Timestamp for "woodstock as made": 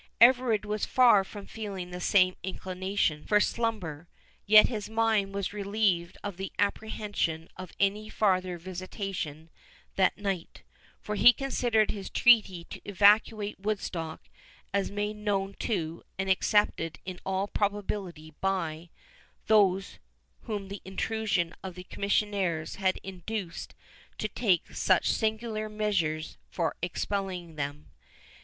13.59-15.17